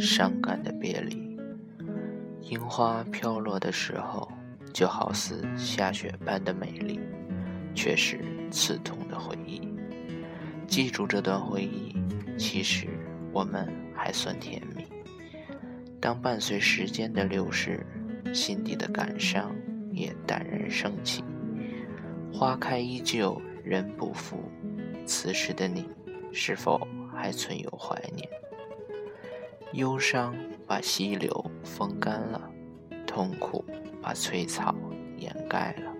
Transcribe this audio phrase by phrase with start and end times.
[0.00, 1.38] 伤感的别离。
[2.40, 4.26] 樱花飘落的时候，
[4.72, 6.98] 就好似下雪般的美丽，
[7.74, 8.18] 却是
[8.50, 9.60] 刺痛的回忆。
[10.66, 11.94] 记住这段回忆，
[12.38, 12.88] 其实
[13.30, 14.84] 我们还算甜蜜。
[16.00, 17.86] 当伴随时间的流逝，
[18.32, 19.54] 心底的感伤
[19.92, 21.22] 也淡然升起。
[22.32, 24.38] 花开依旧，人不负。
[25.04, 25.86] 此时的你，
[26.32, 28.26] 是否还存有怀念？
[29.72, 30.34] 忧伤
[30.66, 32.50] 把溪流风干了，
[33.06, 33.64] 痛苦
[34.02, 34.74] 把翠草
[35.16, 35.92] 掩盖了，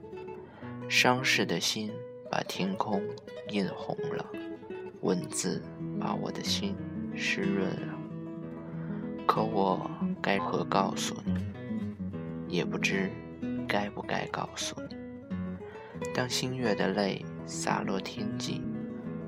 [0.89, 1.91] 伤逝的心
[2.31, 3.03] 把天空
[3.51, 4.27] 映红了，
[5.03, 5.63] 文字
[6.01, 6.75] 把我的心
[7.15, 7.99] 湿润了。
[9.27, 9.89] 可我
[10.21, 11.35] 该如何告诉你？
[12.49, 13.11] 也不知
[13.69, 14.97] 该不该告诉你。
[16.13, 18.63] 当星月的泪洒落天际。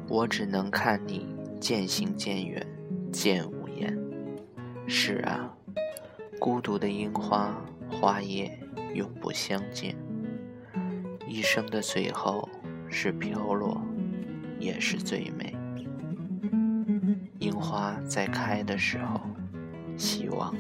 [0.09, 1.27] 我只能看你
[1.59, 2.67] 渐行渐远，
[3.11, 3.97] 渐无言。
[4.87, 5.51] 是啊，
[6.39, 7.55] 孤独的樱花，
[7.91, 8.59] 花叶
[8.95, 9.97] 永不相见。
[11.27, 12.49] 一生的最后
[12.89, 13.81] 是飘落，
[14.59, 15.57] 也是最美。
[17.39, 19.21] 樱花在开的时候，
[19.97, 20.55] 希望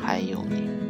[0.00, 0.87] 还有你。